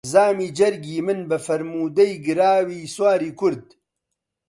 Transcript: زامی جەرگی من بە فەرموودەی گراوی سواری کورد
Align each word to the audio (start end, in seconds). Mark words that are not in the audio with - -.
زامی 0.13 0.47
جەرگی 0.57 0.97
من 1.05 1.19
بە 1.29 1.37
فەرموودەی 1.45 2.13
گراوی 2.25 2.91
سواری 2.95 3.31
کورد 3.39 3.65